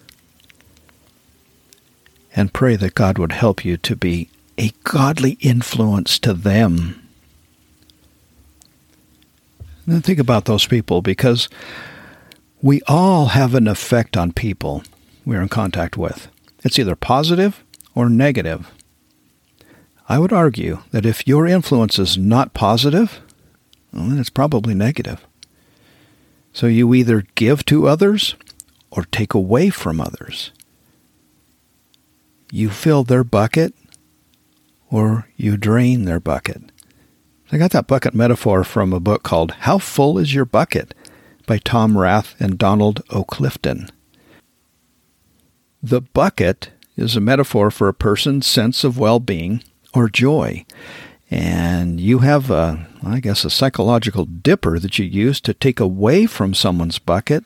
And 2.35 2.53
pray 2.53 2.75
that 2.75 2.93
God 2.93 3.17
would 3.17 3.31
help 3.31 3.63
you 3.63 3.77
to 3.77 3.95
be 3.95 4.31
a 4.57 4.71
godly 4.83 5.31
influence 5.39 6.19
to 6.19 6.33
them. 6.33 7.01
Think 9.87 10.19
about 10.19 10.45
those 10.45 10.65
people 10.65 11.01
because 11.01 11.47
we 12.61 12.81
all 12.87 13.27
have 13.27 13.53
an 13.53 13.67
effect 13.67 14.17
on 14.17 14.31
people 14.33 14.83
we're 15.25 15.41
in 15.41 15.49
contact 15.49 15.95
with. 15.95 16.27
It's 16.63 16.77
either 16.77 16.95
positive 16.95 17.63
or 17.95 18.09
negative. 18.09 18.71
I 20.09 20.19
would 20.19 20.33
argue 20.33 20.79
that 20.91 21.05
if 21.05 21.27
your 21.27 21.47
influence 21.47 21.99
is 21.99 22.17
not 22.17 22.53
positive, 22.53 23.21
well, 23.93 24.07
then 24.07 24.19
it's 24.19 24.29
probably 24.29 24.73
negative. 24.73 25.25
So 26.51 26.67
you 26.67 26.93
either 26.93 27.25
give 27.35 27.63
to 27.65 27.87
others 27.87 28.35
or 28.89 29.03
take 29.03 29.33
away 29.33 29.69
from 29.69 30.01
others. 30.01 30.51
You 32.51 32.69
fill 32.69 33.03
their 33.03 33.23
bucket 33.23 33.73
or 34.89 35.27
you 35.35 35.57
drain 35.57 36.05
their 36.05 36.19
bucket. 36.19 36.61
I 37.51 37.57
got 37.57 37.71
that 37.71 37.87
bucket 37.87 38.13
metaphor 38.13 38.63
from 38.63 38.91
a 38.91 38.99
book 38.99 39.23
called 39.23 39.51
How 39.51 39.77
Full 39.77 40.17
Is 40.17 40.33
Your 40.33 40.45
Bucket? 40.45 40.93
by 41.45 41.57
Tom 41.57 41.97
Rath 41.97 42.35
and 42.39 42.57
Donald 42.57 43.01
O. 43.09 43.23
Clifton. 43.23 43.89
The 45.81 46.01
bucket 46.01 46.71
is 46.97 47.15
a 47.15 47.21
metaphor 47.21 47.71
for 47.71 47.87
a 47.87 47.93
person's 47.93 48.45
sense 48.45 48.83
of 48.83 48.99
well 48.99 49.19
being 49.19 49.63
or 49.93 50.09
joy. 50.09 50.65
And 51.31 51.99
you 51.99 52.19
have, 52.19 52.49
a, 52.51 52.87
I 53.03 53.19
guess, 53.19 53.45
a 53.45 53.49
psychological 53.49 54.25
dipper 54.25 54.79
that 54.79 54.99
you 54.99 55.05
use 55.05 55.39
to 55.41 55.53
take 55.53 55.79
away 55.79 56.25
from 56.25 56.53
someone's 56.53 56.99
bucket 56.99 57.45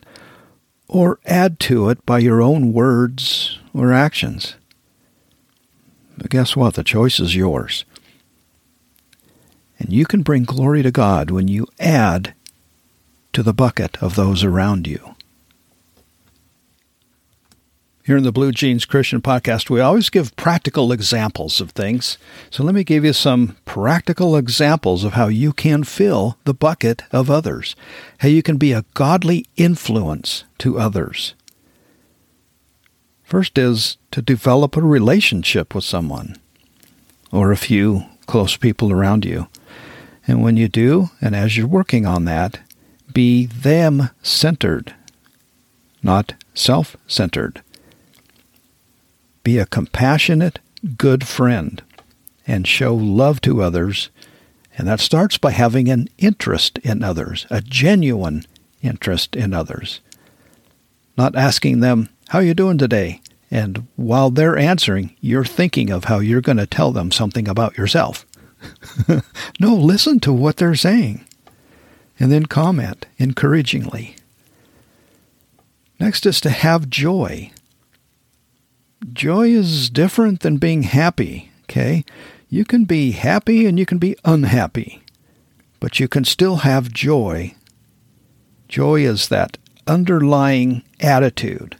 or 0.87 1.19
add 1.25 1.59
to 1.61 1.89
it 1.89 2.05
by 2.05 2.19
your 2.19 2.41
own 2.41 2.73
words 2.73 3.59
or 3.73 3.93
actions. 3.93 4.55
But 6.17 6.29
guess 6.29 6.55
what? 6.55 6.75
The 6.75 6.83
choice 6.83 7.19
is 7.19 7.35
yours. 7.35 7.85
And 9.79 9.91
you 9.91 10.05
can 10.05 10.21
bring 10.21 10.43
glory 10.43 10.83
to 10.83 10.91
God 10.91 11.31
when 11.31 11.47
you 11.47 11.67
add 11.79 12.33
to 13.33 13.41
the 13.41 13.53
bucket 13.53 14.01
of 14.01 14.15
those 14.15 14.43
around 14.43 14.87
you. 14.87 15.15
Here 18.03 18.17
in 18.17 18.23
the 18.23 18.31
Blue 18.31 18.51
Jeans 18.51 18.85
Christian 18.85 19.21
Podcast, 19.21 19.69
we 19.69 19.79
always 19.79 20.09
give 20.09 20.35
practical 20.35 20.91
examples 20.91 21.61
of 21.61 21.71
things. 21.71 22.17
So 22.49 22.63
let 22.63 22.73
me 22.73 22.83
give 22.83 23.05
you 23.05 23.13
some 23.13 23.55
practical 23.63 24.35
examples 24.35 25.03
of 25.03 25.13
how 25.13 25.27
you 25.27 25.53
can 25.53 25.83
fill 25.83 26.37
the 26.43 26.53
bucket 26.53 27.03
of 27.11 27.29
others, 27.29 27.75
how 28.19 28.27
you 28.27 28.41
can 28.41 28.57
be 28.57 28.73
a 28.73 28.85
godly 28.95 29.45
influence 29.55 30.45
to 30.57 30.79
others. 30.79 31.35
First 33.31 33.57
is 33.57 33.95
to 34.11 34.21
develop 34.21 34.75
a 34.75 34.81
relationship 34.81 35.73
with 35.73 35.85
someone 35.85 36.35
or 37.31 37.53
a 37.53 37.55
few 37.55 38.03
close 38.25 38.57
people 38.57 38.91
around 38.91 39.23
you. 39.23 39.47
And 40.27 40.43
when 40.43 40.57
you 40.57 40.67
do, 40.67 41.11
and 41.21 41.33
as 41.33 41.55
you're 41.55 41.65
working 41.65 42.05
on 42.05 42.25
that, 42.25 42.59
be 43.13 43.45
them 43.45 44.09
centered, 44.21 44.95
not 46.03 46.33
self 46.53 46.97
centered. 47.07 47.61
Be 49.45 49.57
a 49.59 49.65
compassionate, 49.65 50.59
good 50.97 51.25
friend 51.25 51.81
and 52.45 52.67
show 52.67 52.93
love 52.93 53.39
to 53.43 53.63
others. 53.63 54.09
And 54.77 54.89
that 54.89 54.99
starts 54.99 55.37
by 55.37 55.51
having 55.51 55.87
an 55.87 56.09
interest 56.17 56.79
in 56.79 57.01
others, 57.01 57.47
a 57.49 57.61
genuine 57.61 58.43
interest 58.81 59.37
in 59.37 59.53
others. 59.53 60.01
Not 61.17 61.37
asking 61.37 61.79
them, 61.79 62.09
How 62.31 62.39
are 62.39 62.43
you 62.43 62.53
doing 62.53 62.77
today? 62.77 63.19
And 63.51 63.87
while 63.97 64.29
they're 64.29 64.57
answering, 64.57 65.17
you're 65.19 65.43
thinking 65.43 65.89
of 65.89 66.05
how 66.05 66.19
you're 66.19 66.39
going 66.39 66.59
to 66.59 66.65
tell 66.65 66.93
them 66.93 67.11
something 67.11 67.45
about 67.45 67.77
yourself. 67.77 68.25
no, 69.59 69.75
listen 69.75 70.21
to 70.21 70.31
what 70.31 70.55
they're 70.55 70.75
saying 70.75 71.25
and 72.17 72.31
then 72.31 72.45
comment 72.45 73.05
encouragingly. 73.19 74.15
Next 75.99 76.25
is 76.25 76.39
to 76.39 76.51
have 76.51 76.89
joy. 76.89 77.51
Joy 79.11 79.49
is 79.49 79.89
different 79.89 80.39
than 80.39 80.55
being 80.55 80.83
happy, 80.83 81.51
okay? 81.63 82.05
You 82.47 82.63
can 82.63 82.85
be 82.85 83.11
happy 83.11 83.65
and 83.65 83.77
you 83.77 83.85
can 83.85 83.97
be 83.97 84.15
unhappy, 84.23 85.03
but 85.81 85.99
you 85.99 86.07
can 86.07 86.23
still 86.23 86.57
have 86.57 86.93
joy. 86.93 87.55
Joy 88.69 89.01
is 89.01 89.27
that 89.27 89.57
underlying 89.85 90.83
attitude 91.01 91.75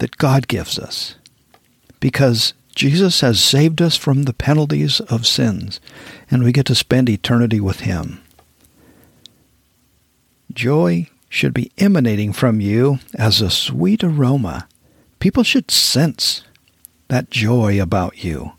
that 0.00 0.18
God 0.18 0.48
gives 0.48 0.78
us 0.78 1.14
because 2.00 2.52
Jesus 2.74 3.20
has 3.20 3.42
saved 3.42 3.80
us 3.80 3.96
from 3.96 4.24
the 4.24 4.32
penalties 4.32 5.00
of 5.00 5.26
sins, 5.26 5.80
and 6.30 6.42
we 6.42 6.52
get 6.52 6.66
to 6.66 6.74
spend 6.74 7.08
eternity 7.08 7.60
with 7.60 7.80
Him. 7.80 8.22
Joy 10.52 11.08
should 11.28 11.54
be 11.54 11.70
emanating 11.78 12.32
from 12.32 12.60
you 12.60 12.98
as 13.14 13.40
a 13.40 13.50
sweet 13.50 14.02
aroma. 14.02 14.66
People 15.18 15.44
should 15.44 15.70
sense 15.70 16.42
that 17.08 17.30
joy 17.30 17.80
about 17.80 18.24
you. 18.24 18.52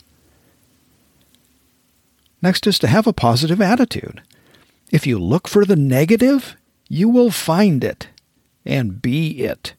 Next 2.41 2.65
is 2.67 2.79
to 2.79 2.88
have 2.88 3.07
a 3.07 3.13
positive 3.13 3.62
attitude. 3.62 4.21
If 4.91 5.07
you 5.07 5.19
look 5.19 5.48
for 5.48 5.65
the 5.65 5.75
negative, 5.75 6.55
you 6.89 7.10
will 7.10 7.31
find 7.31 7.83
it. 7.83 8.07
and 8.65 9.01
be 9.01 9.43
it. 9.43 9.74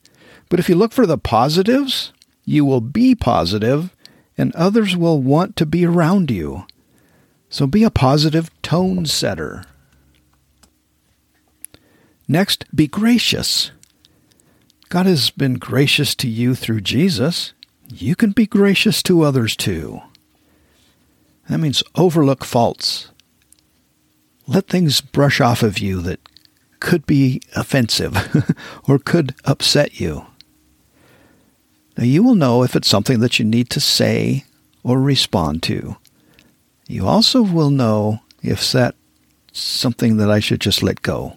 But 0.52 0.61
if 0.61 0.68
you 0.68 0.75
look 0.75 0.92
for 0.92 1.06
the 1.06 1.16
positives, 1.16 2.12
you 2.44 2.66
will 2.66 2.82
be 2.82 3.14
positive 3.14 3.97
and 4.37 4.54
others 4.54 4.94
will 4.94 5.18
want 5.18 5.56
to 5.56 5.64
be 5.64 5.87
around 5.87 6.30
you. 6.30 6.66
So 7.49 7.66
be 7.66 7.85
a 7.85 7.90
positive 7.90 8.50
tone 8.61 9.06
setter. 9.06 9.64
Next, 12.28 12.66
be 12.76 12.87
gracious. 12.87 13.71
God 14.90 15.06
has 15.06 15.30
been 15.30 15.54
gracious 15.54 16.14
to 16.16 16.28
you 16.28 16.54
through 16.54 16.82
Jesus. 16.82 17.54
You 17.88 18.14
can 18.14 18.32
be 18.32 18.44
gracious 18.44 19.02
to 19.04 19.23
others 19.23 19.56
too. 19.56 20.02
That 21.49 21.61
means 21.61 21.82
overlook 21.94 22.44
faults. 22.44 23.11
Let 24.47 24.66
things 24.66 25.00
brush 25.00 25.40
off 25.40 25.62
of 25.62 25.78
you 25.78 26.02
that 26.02 26.21
could 26.78 27.06
be 27.06 27.40
offensive 27.56 28.54
or 28.87 28.99
could 28.99 29.35
upset 29.47 29.99
you. 29.99 30.26
You 32.02 32.23
will 32.23 32.35
know 32.35 32.62
if 32.62 32.75
it's 32.75 32.88
something 32.88 33.21
that 33.21 33.38
you 33.38 33.44
need 33.44 33.71
to 33.71 33.80
say 33.80 34.44
or 34.82 35.00
respond 35.00 35.62
to. 35.64 35.97
You 36.88 37.06
also 37.06 37.42
will 37.42 37.71
know 37.71 38.21
if 38.42 38.71
that's 38.73 38.97
something 39.52 40.16
that 40.16 40.30
I 40.30 40.40
should 40.40 40.61
just 40.61 40.82
let 40.82 41.02
go. 41.02 41.37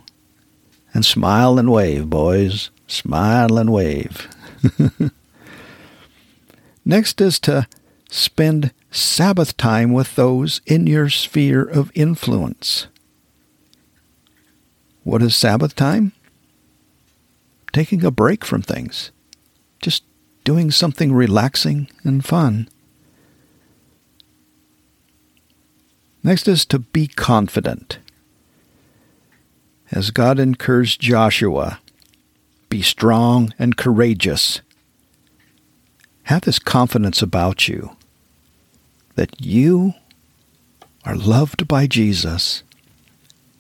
And 0.94 1.06
smile 1.06 1.60
and 1.60 1.72
wave, 1.72 2.10
boys. 2.10 2.72
Smile 2.88 3.58
and 3.58 3.72
wave. 3.72 4.28
Next 6.86 7.20
is 7.20 7.40
to 7.42 7.68
spend 8.10 8.72
Sabbath 8.92 9.58
time 9.58 9.92
with 9.92 10.16
those 10.16 10.62
in 10.66 10.88
your 10.88 11.10
sphere 11.10 11.64
of 11.64 11.92
influence. 11.96 12.88
What 15.04 15.22
is 15.22 15.36
Sabbath 15.36 15.76
time? 15.76 16.14
Taking 17.74 18.06
a 18.06 18.12
break 18.12 18.46
from 18.46 18.62
things. 18.62 19.12
Doing 20.46 20.72
something 20.72 21.12
relaxing 21.12 21.90
and 22.04 22.24
fun. 22.24 22.70
Next 26.24 26.48
is 26.48 26.66
to 26.68 26.80
be 26.80 27.08
confident. 27.08 28.00
As 29.92 30.12
God 30.12 30.40
encouraged 30.40 31.02
Joshua, 31.02 31.80
be 32.70 32.82
strong 32.82 33.54
and 33.60 33.76
courageous. 33.76 34.62
Have 36.24 36.42
this 36.42 36.60
confidence 36.60 37.22
about 37.22 37.68
you 37.68 37.98
that 39.16 39.44
you 39.44 39.94
are 41.06 41.16
loved 41.16 41.68
by 41.68 41.88
Jesus 41.88 42.62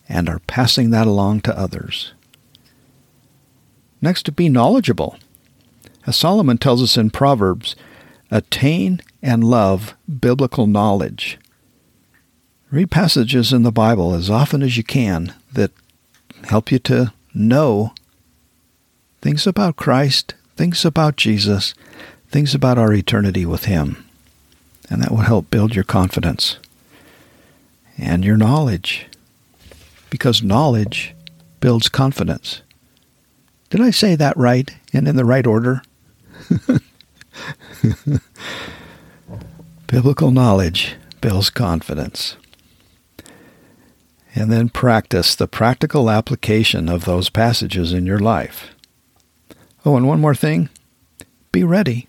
and 0.07 0.29
are 0.29 0.39
passing 0.45 0.91
that 0.91 1.07
along 1.07 1.41
to 1.41 1.57
others. 1.57 2.13
Next, 4.01 4.23
to 4.23 4.31
be 4.31 4.49
knowledgeable. 4.49 5.17
As 6.05 6.15
Solomon 6.15 6.57
tells 6.57 6.83
us 6.83 6.97
in 6.97 7.09
Proverbs, 7.09 7.75
attain 8.29 9.01
and 9.21 9.43
love 9.43 9.95
biblical 10.19 10.67
knowledge. 10.67 11.39
Read 12.71 12.91
passages 12.91 13.51
in 13.51 13.63
the 13.63 13.71
Bible 13.71 14.13
as 14.13 14.29
often 14.29 14.62
as 14.62 14.77
you 14.77 14.83
can 14.83 15.33
that 15.53 15.71
help 16.45 16.71
you 16.71 16.79
to 16.79 17.13
know 17.33 17.93
things 19.21 19.47
about 19.47 19.77
Christ, 19.77 20.35
things 20.55 20.85
about 20.85 21.15
Jesus, 21.15 21.74
things 22.29 22.53
about 22.53 22.77
our 22.77 22.93
eternity 22.93 23.45
with 23.45 23.65
Him. 23.65 24.05
And 24.89 25.01
that 25.01 25.09
will 25.09 25.19
help 25.19 25.50
build 25.50 25.74
your 25.74 25.83
confidence 25.83 26.57
and 27.98 28.24
your 28.24 28.37
knowledge 28.37 29.07
because 30.11 30.44
knowledge 30.44 31.15
builds 31.59 31.89
confidence. 31.89 32.61
Did 33.72 33.81
I 33.81 33.89
say 33.89 34.15
that 34.15 34.37
right 34.37 34.75
and 34.94 35.07
in 35.07 35.15
the 35.15 35.25
right 35.25 35.48
order? 35.48 35.81
Biblical 39.88 40.31
knowledge 40.31 40.96
builds 41.22 41.50
confidence. 41.50 42.38
And 44.34 44.51
then 44.51 44.70
practice 44.70 45.36
the 45.36 45.48
practical 45.48 46.10
application 46.10 46.90
of 46.90 47.05
those 47.05 47.29
passages 47.29 47.94
in 47.94 48.05
your 48.05 48.20
life. 48.20 48.72
Oh, 49.86 49.96
and 49.96 50.08
one 50.08 50.20
more 50.20 50.36
thing 50.36 50.70
be 51.51 51.64
ready. 51.64 52.08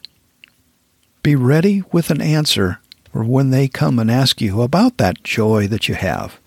Be 1.22 1.36
ready 1.36 1.84
with 1.92 2.10
an 2.10 2.20
answer 2.20 2.80
for 3.12 3.22
when 3.24 3.50
they 3.50 3.68
come 3.68 3.98
and 3.98 4.10
ask 4.10 4.40
you 4.40 4.62
about 4.62 4.96
that 4.96 5.22
joy 5.22 5.66
that 5.68 5.88
you 5.88 5.94
have 5.94 6.40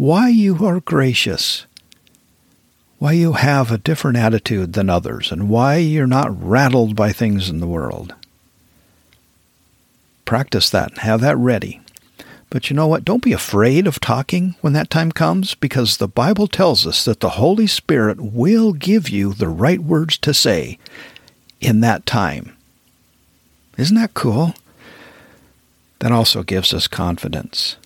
why 0.00 0.30
you 0.30 0.64
are 0.64 0.80
gracious, 0.80 1.66
why 3.00 3.12
you 3.12 3.32
have 3.32 3.72
a 3.72 3.78
different 3.78 4.18
attitude 4.18 4.74
than 4.74 4.90
others, 4.90 5.32
and 5.32 5.48
why 5.48 5.76
you're 5.76 6.06
not 6.06 6.30
rattled 6.42 6.94
by 6.94 7.10
things 7.10 7.48
in 7.48 7.58
the 7.58 7.66
world. 7.66 8.14
Practice 10.26 10.68
that 10.68 10.90
and 10.90 11.00
have 11.00 11.22
that 11.22 11.38
ready. 11.38 11.80
But 12.50 12.68
you 12.68 12.76
know 12.76 12.86
what? 12.86 13.06
Don't 13.06 13.22
be 13.22 13.32
afraid 13.32 13.86
of 13.86 14.00
talking 14.00 14.54
when 14.60 14.74
that 14.74 14.90
time 14.90 15.12
comes 15.12 15.54
because 15.54 15.96
the 15.96 16.08
Bible 16.08 16.46
tells 16.46 16.86
us 16.86 17.02
that 17.06 17.20
the 17.20 17.30
Holy 17.30 17.66
Spirit 17.66 18.20
will 18.20 18.74
give 18.74 19.08
you 19.08 19.32
the 19.32 19.48
right 19.48 19.80
words 19.80 20.18
to 20.18 20.34
say 20.34 20.78
in 21.58 21.80
that 21.80 22.04
time. 22.04 22.54
Isn't 23.78 23.96
that 23.96 24.12
cool? 24.12 24.54
That 26.00 26.12
also 26.12 26.42
gives 26.42 26.74
us 26.74 26.86
confidence. 26.86 27.76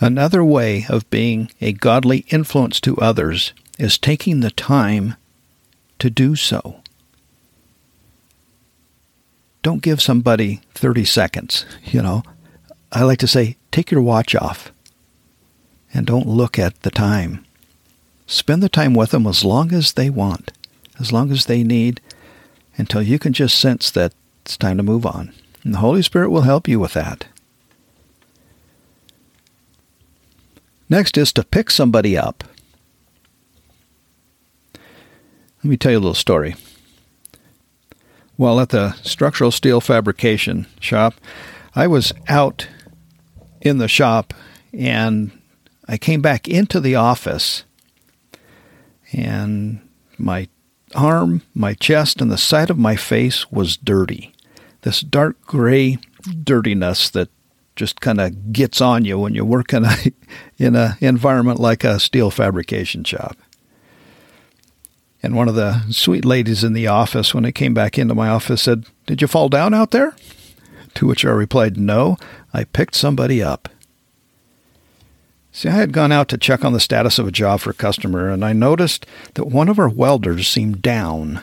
Another 0.00 0.44
way 0.44 0.86
of 0.88 1.10
being 1.10 1.50
a 1.60 1.72
godly 1.72 2.18
influence 2.28 2.80
to 2.82 2.96
others 2.98 3.52
is 3.78 3.98
taking 3.98 4.40
the 4.40 4.50
time 4.50 5.16
to 5.98 6.08
do 6.08 6.36
so. 6.36 6.80
Don't 9.62 9.82
give 9.82 10.00
somebody 10.00 10.60
30 10.74 11.04
seconds, 11.04 11.66
you 11.84 12.00
know. 12.00 12.22
I 12.92 13.02
like 13.02 13.18
to 13.18 13.26
say, 13.26 13.56
take 13.72 13.90
your 13.90 14.00
watch 14.00 14.34
off 14.34 14.72
and 15.92 16.06
don't 16.06 16.28
look 16.28 16.58
at 16.58 16.80
the 16.82 16.90
time. 16.90 17.44
Spend 18.26 18.62
the 18.62 18.68
time 18.68 18.94
with 18.94 19.10
them 19.10 19.26
as 19.26 19.44
long 19.44 19.72
as 19.72 19.94
they 19.94 20.10
want, 20.10 20.52
as 21.00 21.12
long 21.12 21.32
as 21.32 21.46
they 21.46 21.64
need, 21.64 22.00
until 22.76 23.02
you 23.02 23.18
can 23.18 23.32
just 23.32 23.58
sense 23.58 23.90
that 23.90 24.12
it's 24.44 24.56
time 24.56 24.76
to 24.76 24.82
move 24.82 25.04
on. 25.04 25.32
And 25.64 25.74
the 25.74 25.78
Holy 25.78 26.02
Spirit 26.02 26.30
will 26.30 26.42
help 26.42 26.68
you 26.68 26.78
with 26.78 26.92
that. 26.92 27.26
Next 30.88 31.18
is 31.18 31.32
to 31.34 31.44
pick 31.44 31.70
somebody 31.70 32.16
up. 32.16 32.44
Let 35.58 35.64
me 35.64 35.76
tell 35.76 35.92
you 35.92 35.98
a 35.98 36.00
little 36.00 36.14
story. 36.14 36.54
While 38.36 38.60
at 38.60 38.68
the 38.68 38.92
structural 39.02 39.50
steel 39.50 39.80
fabrication 39.80 40.66
shop, 40.80 41.14
I 41.74 41.86
was 41.86 42.12
out 42.28 42.68
in 43.60 43.78
the 43.78 43.88
shop 43.88 44.32
and 44.72 45.32
I 45.86 45.98
came 45.98 46.22
back 46.22 46.48
into 46.48 46.80
the 46.80 46.94
office 46.94 47.64
and 49.12 49.80
my 50.16 50.48
arm, 50.94 51.42
my 51.54 51.74
chest, 51.74 52.20
and 52.20 52.30
the 52.30 52.38
side 52.38 52.70
of 52.70 52.78
my 52.78 52.96
face 52.96 53.50
was 53.50 53.76
dirty. 53.76 54.32
This 54.82 55.00
dark 55.00 55.40
gray 55.42 55.98
dirtiness 56.44 57.10
that 57.10 57.30
just 57.78 58.00
kind 58.00 58.20
of 58.20 58.52
gets 58.52 58.80
on 58.80 59.04
you 59.04 59.18
when 59.18 59.34
you 59.34 59.44
work 59.44 59.72
in 59.72 59.84
a 59.84 59.94
in 60.58 60.76
an 60.76 60.96
environment 61.00 61.60
like 61.60 61.84
a 61.84 61.98
steel 61.98 62.30
fabrication 62.30 63.04
shop. 63.04 63.36
And 65.22 65.34
one 65.34 65.48
of 65.48 65.54
the 65.54 65.84
sweet 65.90 66.24
ladies 66.24 66.62
in 66.62 66.74
the 66.74 66.86
office, 66.86 67.34
when 67.34 67.44
I 67.44 67.50
came 67.50 67.74
back 67.74 67.98
into 67.98 68.14
my 68.14 68.28
office, 68.28 68.62
said, 68.62 68.86
Did 69.06 69.22
you 69.22 69.28
fall 69.28 69.48
down 69.48 69.74
out 69.74 69.90
there? 69.90 70.14
To 70.94 71.06
which 71.06 71.24
I 71.24 71.30
replied, 71.30 71.76
No, 71.76 72.16
I 72.52 72.64
picked 72.64 72.94
somebody 72.94 73.42
up. 73.42 73.68
See, 75.50 75.68
I 75.68 75.72
had 75.72 75.92
gone 75.92 76.12
out 76.12 76.28
to 76.28 76.38
check 76.38 76.64
on 76.64 76.72
the 76.72 76.80
status 76.80 77.18
of 77.18 77.26
a 77.26 77.32
job 77.32 77.60
for 77.60 77.70
a 77.70 77.74
customer, 77.74 78.28
and 78.28 78.44
I 78.44 78.52
noticed 78.52 79.06
that 79.34 79.48
one 79.48 79.68
of 79.68 79.78
our 79.78 79.88
welders 79.88 80.46
seemed 80.46 80.82
down. 80.82 81.42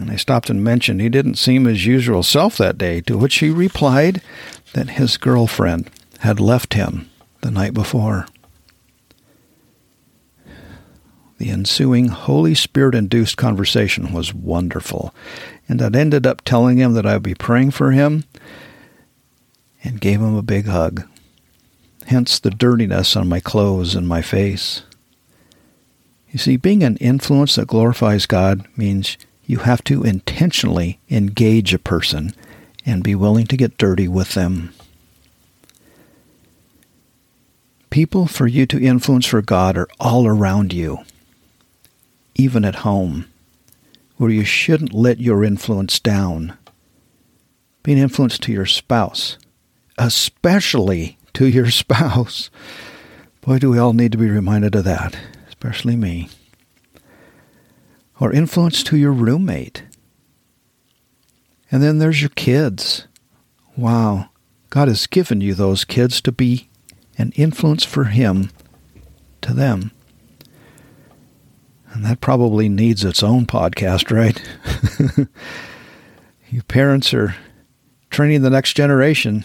And 0.00 0.10
I 0.10 0.16
stopped 0.16 0.50
and 0.50 0.62
mentioned 0.62 1.00
he 1.00 1.08
didn't 1.08 1.36
seem 1.36 1.64
his 1.64 1.86
usual 1.86 2.22
self 2.22 2.58
that 2.58 2.76
day, 2.76 3.00
to 3.02 3.16
which 3.16 3.36
he 3.36 3.48
replied 3.48 4.20
that 4.74 4.90
his 4.90 5.16
girlfriend 5.16 5.90
had 6.18 6.38
left 6.38 6.74
him 6.74 7.08
the 7.40 7.50
night 7.50 7.72
before. 7.72 8.26
The 11.38 11.48
ensuing 11.48 12.08
Holy 12.08 12.54
Spirit 12.54 12.94
induced 12.94 13.38
conversation 13.38 14.12
was 14.12 14.34
wonderful, 14.34 15.14
and 15.66 15.80
I 15.80 15.86
ended 15.98 16.26
up 16.26 16.42
telling 16.42 16.76
him 16.76 16.92
that 16.92 17.06
I 17.06 17.14
would 17.14 17.22
be 17.22 17.34
praying 17.34 17.70
for 17.70 17.92
him 17.92 18.24
and 19.82 20.00
gave 20.00 20.20
him 20.20 20.34
a 20.34 20.42
big 20.42 20.66
hug. 20.66 21.08
Hence 22.06 22.38
the 22.38 22.50
dirtiness 22.50 23.16
on 23.16 23.28
my 23.28 23.40
clothes 23.40 23.94
and 23.94 24.06
my 24.06 24.20
face. 24.20 24.82
You 26.30 26.38
see, 26.38 26.58
being 26.58 26.82
an 26.82 26.98
influence 26.98 27.54
that 27.54 27.68
glorifies 27.68 28.26
God 28.26 28.66
means 28.76 29.16
you 29.46 29.58
have 29.58 29.82
to 29.84 30.02
intentionally 30.02 30.98
engage 31.10 31.72
a 31.74 31.78
person 31.78 32.34
and 32.84 33.02
be 33.04 33.14
willing 33.14 33.46
to 33.46 33.56
get 33.56 33.78
dirty 33.78 34.08
with 34.08 34.34
them. 34.34 34.72
People 37.90 38.26
for 38.26 38.46
you 38.46 38.66
to 38.66 38.82
influence 38.82 39.26
for 39.26 39.42
God 39.42 39.76
are 39.78 39.88
all 40.00 40.26
around 40.26 40.72
you. 40.72 41.00
even 42.34 42.64
at 42.64 42.76
home, 42.76 43.26
where 44.16 44.30
you 44.30 44.44
shouldn't 44.44 44.92
let 44.92 45.20
your 45.20 45.44
influence 45.44 45.98
down. 45.98 46.56
Being 47.82 47.98
influenced 47.98 48.42
to 48.44 48.52
your 48.52 48.66
spouse, 48.66 49.38
especially 49.98 51.18
to 51.34 51.46
your 51.46 51.70
spouse. 51.82 52.50
Boy, 53.40 53.58
do 53.58 53.70
we 53.70 53.78
all 53.78 53.92
need 53.92 54.12
to 54.12 54.18
be 54.18 54.28
reminded 54.28 54.74
of 54.74 54.84
that, 54.84 55.16
especially 55.48 55.96
me. 55.96 56.28
Or 58.18 58.32
influence 58.32 58.82
to 58.84 58.96
your 58.96 59.12
roommate. 59.12 59.84
And 61.70 61.82
then 61.82 61.98
there's 61.98 62.22
your 62.22 62.30
kids. 62.30 63.06
Wow, 63.76 64.30
God 64.70 64.88
has 64.88 65.06
given 65.06 65.40
you 65.40 65.54
those 65.54 65.84
kids 65.84 66.20
to 66.22 66.32
be 66.32 66.68
an 67.18 67.32
influence 67.36 67.84
for 67.84 68.04
Him 68.04 68.50
to 69.42 69.52
them. 69.52 69.90
And 71.92 72.04
that 72.04 72.20
probably 72.20 72.68
needs 72.68 73.04
its 73.04 73.22
own 73.22 73.46
podcast, 73.46 74.10
right? 74.10 74.40
you 76.50 76.62
parents 76.64 77.14
are 77.14 77.36
training 78.10 78.42
the 78.42 78.50
next 78.50 78.74
generation, 78.74 79.44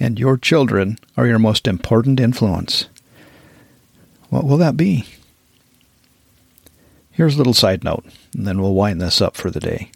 and 0.00 0.18
your 0.18 0.36
children 0.36 0.98
are 1.16 1.26
your 1.26 1.38
most 1.38 1.66
important 1.66 2.20
influence. 2.20 2.88
What 4.30 4.44
will 4.44 4.56
that 4.58 4.76
be? 4.76 5.06
Here's 7.18 7.34
a 7.34 7.38
little 7.38 7.52
side 7.52 7.82
note, 7.82 8.04
and 8.32 8.46
then 8.46 8.62
we'll 8.62 8.74
wind 8.74 9.00
this 9.00 9.20
up 9.20 9.36
for 9.36 9.50
the 9.50 9.58
day. 9.58 9.90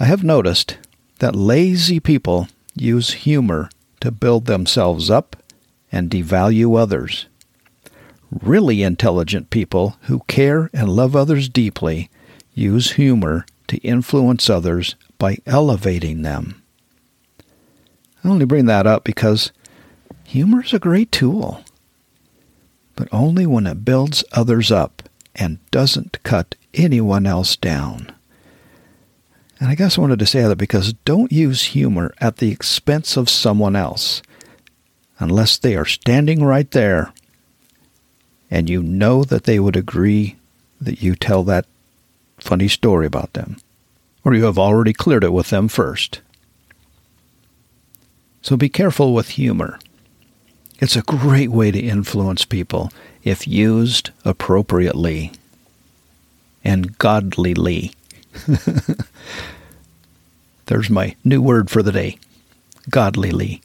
I 0.00 0.06
have 0.06 0.24
noticed 0.24 0.78
that 1.18 1.36
lazy 1.36 2.00
people 2.00 2.48
use 2.74 3.10
humor 3.10 3.68
to 4.00 4.10
build 4.10 4.46
themselves 4.46 5.10
up 5.10 5.36
and 5.92 6.08
devalue 6.08 6.78
others. 6.78 7.26
Really 8.30 8.82
intelligent 8.82 9.50
people 9.50 9.98
who 10.04 10.20
care 10.20 10.70
and 10.72 10.88
love 10.88 11.14
others 11.14 11.50
deeply 11.50 12.08
use 12.54 12.92
humor 12.92 13.44
to 13.66 13.76
influence 13.80 14.48
others 14.48 14.96
by 15.18 15.36
elevating 15.44 16.22
them. 16.22 16.62
I 18.24 18.30
only 18.30 18.46
bring 18.46 18.64
that 18.64 18.86
up 18.86 19.04
because 19.04 19.52
humor 20.24 20.62
is 20.62 20.72
a 20.72 20.78
great 20.78 21.12
tool, 21.12 21.62
but 22.96 23.08
only 23.12 23.44
when 23.44 23.66
it 23.66 23.84
builds 23.84 24.24
others 24.32 24.72
up 24.72 25.01
and 25.34 25.58
doesn't 25.70 26.22
cut 26.22 26.54
anyone 26.74 27.26
else 27.26 27.56
down. 27.56 28.12
And 29.60 29.70
I 29.70 29.74
guess 29.74 29.96
I 29.96 30.00
wanted 30.00 30.18
to 30.18 30.26
say 30.26 30.42
that 30.42 30.56
because 30.56 30.92
don't 31.04 31.32
use 31.32 31.62
humor 31.62 32.12
at 32.20 32.38
the 32.38 32.50
expense 32.50 33.16
of 33.16 33.28
someone 33.28 33.76
else 33.76 34.22
unless 35.18 35.56
they 35.56 35.76
are 35.76 35.84
standing 35.84 36.44
right 36.44 36.70
there 36.72 37.12
and 38.52 38.68
you 38.68 38.82
know 38.82 39.24
that 39.24 39.44
they 39.44 39.58
would 39.58 39.76
agree 39.76 40.36
that 40.78 41.00
you 41.00 41.14
tell 41.14 41.42
that 41.44 41.64
funny 42.38 42.68
story 42.68 43.06
about 43.06 43.32
them, 43.32 43.56
or 44.24 44.34
you 44.34 44.44
have 44.44 44.58
already 44.58 44.92
cleared 44.92 45.24
it 45.24 45.32
with 45.32 45.48
them 45.48 45.68
first. 45.68 46.20
So 48.42 48.58
be 48.58 48.68
careful 48.68 49.14
with 49.14 49.30
humor. 49.30 49.78
It's 50.82 50.96
a 50.96 51.02
great 51.02 51.52
way 51.52 51.70
to 51.70 51.78
influence 51.78 52.44
people 52.44 52.90
if 53.22 53.46
used 53.46 54.10
appropriately 54.24 55.30
and 56.64 56.98
godlyly. 56.98 57.94
There's 60.66 60.90
my 60.90 61.14
new 61.22 61.40
word 61.40 61.70
for 61.70 61.84
the 61.84 61.92
day 61.92 62.18
godlyly. 62.90 63.62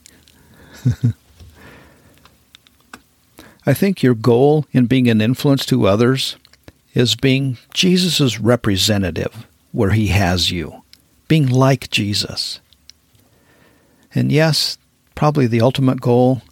I 3.66 3.74
think 3.74 4.00
your 4.00 4.14
goal 4.14 4.66
in 4.70 4.86
being 4.86 5.10
an 5.10 5.20
influence 5.20 5.66
to 5.66 5.88
others 5.88 6.36
is 6.94 7.16
being 7.16 7.58
Jesus' 7.74 8.38
representative 8.38 9.44
where 9.72 9.90
he 9.90 10.06
has 10.06 10.52
you, 10.52 10.84
being 11.26 11.48
like 11.48 11.90
Jesus. 11.90 12.60
And 14.14 14.30
yes, 14.30 14.78
probably 15.16 15.48
the 15.48 15.60
ultimate 15.60 16.00
goal 16.00 16.42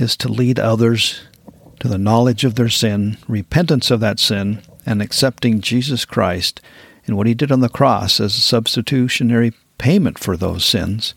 is 0.00 0.16
to 0.16 0.28
lead 0.28 0.58
others 0.58 1.20
to 1.78 1.86
the 1.86 1.98
knowledge 1.98 2.42
of 2.44 2.54
their 2.54 2.70
sin, 2.70 3.18
repentance 3.28 3.90
of 3.90 4.00
that 4.00 4.18
sin, 4.18 4.62
and 4.86 5.02
accepting 5.02 5.60
Jesus 5.60 6.04
Christ 6.04 6.60
and 7.06 7.16
what 7.16 7.26
he 7.26 7.34
did 7.34 7.52
on 7.52 7.60
the 7.60 7.68
cross 7.68 8.18
as 8.18 8.36
a 8.36 8.40
substitutionary 8.40 9.52
payment 9.78 10.18
for 10.18 10.36
those 10.36 10.64
sins, 10.64 11.14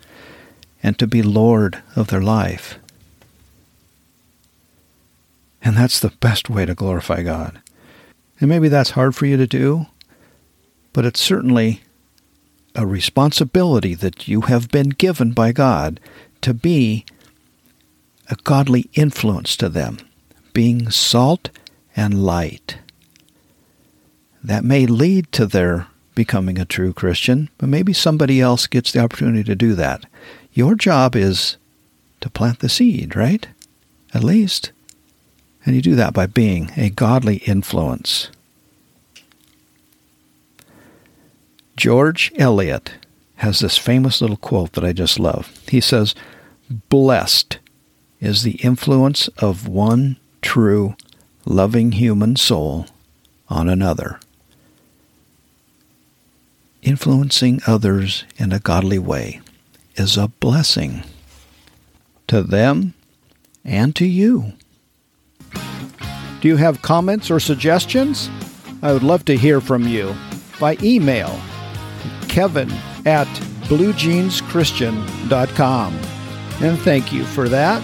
and 0.82 1.00
to 1.00 1.08
be 1.08 1.22
Lord 1.22 1.82
of 1.96 2.08
their 2.08 2.22
life. 2.22 2.78
And 5.62 5.78
that's 5.78 6.00
the 6.00 6.13
best 6.19 6.50
way 6.50 6.65
to 6.65 6.76
glorify 6.76 7.24
God. 7.24 7.62
And 8.39 8.50
maybe 8.50 8.67
that's 8.67 8.91
hard 8.91 9.15
for 9.15 9.26
you 9.26 9.38
to 9.38 9.48
do, 9.48 9.86
but 10.91 11.06
it's 11.06 11.22
certainly 11.22 11.84
a 12.76 12.86
responsibility 12.86 13.93
that 13.93 14.28
you 14.28 14.41
have 14.41 14.69
been 14.69 14.89
given 14.89 15.32
by 15.32 15.54
God 15.54 16.02
to 16.41 16.54
be 16.54 17.06
a 18.30 18.36
godly 18.44 18.90
influence 18.94 19.56
to 19.58 19.70
them, 19.70 19.98
being 20.54 20.90
salt 20.90 21.50
and 21.96 22.24
light. 22.24 22.78
That 24.44 24.64
may 24.64 24.86
lead 24.86 25.32
to 25.34 25.46
their 25.46 25.88
becoming 26.16 26.60
a 26.60 26.66
true 26.66 26.94
Christian, 26.94 27.50
but 27.58 27.70
maybe 27.70 27.94
somebody 27.94 28.40
else 28.40 28.68
gets 28.68 28.92
the 28.92 29.00
opportunity 29.00 29.44
to 29.44 29.56
do 29.56 29.74
that. 29.76 30.06
Your 30.54 30.76
job 30.76 31.16
is 31.16 31.58
to 32.22 32.30
plant 32.30 32.60
the 32.60 32.70
seed, 32.70 33.16
right? 33.16 33.48
At 34.14 34.24
least. 34.24 34.72
And 35.66 35.76
you 35.76 35.82
do 35.82 35.96
that 35.96 36.14
by 36.14 36.28
being 36.28 36.72
a 36.78 36.90
godly 36.90 37.38
influence. 37.38 38.30
George 41.76 42.32
Eliot 42.38 42.94
has 43.38 43.60
this 43.60 43.78
famous 43.78 44.22
little 44.22 44.38
quote 44.38 44.74
that 44.74 44.86
I 44.86 44.94
just 44.94 45.20
love. 45.20 45.52
He 45.68 45.82
says, 45.82 46.14
Blessed 46.70 47.58
is 48.24 48.42
the 48.44 48.56
influence 48.64 49.28
of 49.38 49.68
one 49.68 50.16
true, 50.42 50.96
loving 51.46 51.92
human 51.92 52.38
soul 52.38 52.86
on 53.50 53.68
another. 53.68 54.18
Influencing 56.82 57.60
others 57.68 58.24
in 58.38 58.54
a 58.54 58.60
godly 58.60 58.98
way 58.98 59.42
is 59.96 60.16
a 60.16 60.30
blessing 60.30 61.04
to 62.28 62.42
them 62.42 62.94
and 63.66 63.94
to 63.98 64.06
you. 64.06 64.54
Do 66.40 66.48
you 66.48 66.56
have 66.56 66.82
comments 66.82 67.30
or 67.30 67.42
suggestions? 67.42 68.30
I 68.82 68.94
would 68.94 69.04
love 69.04 69.26
to 69.26 69.36
hear 69.36 69.60
from 69.60 69.86
you 69.86 70.16
by 70.62 70.78
email 70.82 71.38
kevin 72.30 72.72
at 73.06 73.28
bluejeanschristian.com. 73.68 75.94
And 76.62 76.80
thank 76.80 77.12
you 77.12 77.26
for 77.26 77.50
that. 77.50 77.84